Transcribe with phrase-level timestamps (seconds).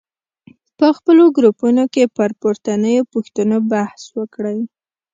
[0.77, 4.59] په خپلو ګروپونو کې پر پورتنیو پوښتنو بحث وکړئ.